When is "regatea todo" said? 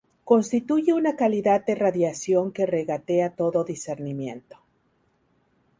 2.65-3.63